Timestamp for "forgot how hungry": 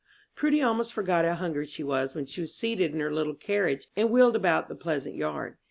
0.93-1.63